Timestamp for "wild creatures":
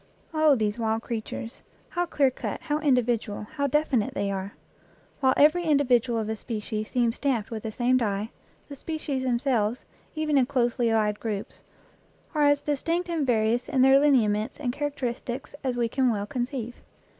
0.79-1.61